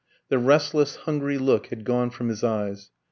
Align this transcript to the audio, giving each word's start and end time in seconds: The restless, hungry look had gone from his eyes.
The 0.29 0.39
restless, 0.39 0.95
hungry 1.05 1.37
look 1.37 1.67
had 1.67 1.83
gone 1.85 2.09
from 2.09 2.29
his 2.29 2.43
eyes. 2.43 2.89